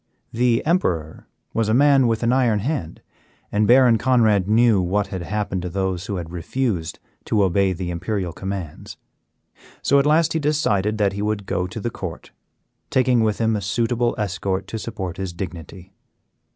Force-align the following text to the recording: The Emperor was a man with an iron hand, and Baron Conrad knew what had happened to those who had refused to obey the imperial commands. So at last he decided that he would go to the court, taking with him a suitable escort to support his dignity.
The 0.31 0.65
Emperor 0.65 1.27
was 1.53 1.69
a 1.69 1.75
man 1.75 2.07
with 2.07 2.23
an 2.23 2.33
iron 2.33 2.57
hand, 2.57 3.03
and 3.51 3.67
Baron 3.67 3.99
Conrad 3.99 4.47
knew 4.47 4.81
what 4.81 5.09
had 5.13 5.21
happened 5.21 5.61
to 5.61 5.69
those 5.69 6.07
who 6.07 6.15
had 6.15 6.31
refused 6.31 6.97
to 7.25 7.43
obey 7.43 7.71
the 7.71 7.91
imperial 7.91 8.33
commands. 8.33 8.97
So 9.83 9.99
at 9.99 10.07
last 10.07 10.33
he 10.33 10.39
decided 10.39 10.97
that 10.97 11.13
he 11.13 11.21
would 11.21 11.45
go 11.45 11.67
to 11.67 11.79
the 11.79 11.91
court, 11.91 12.31
taking 12.89 13.21
with 13.21 13.37
him 13.37 13.55
a 13.55 13.61
suitable 13.61 14.15
escort 14.17 14.65
to 14.69 14.79
support 14.79 15.17
his 15.17 15.33
dignity. 15.33 15.93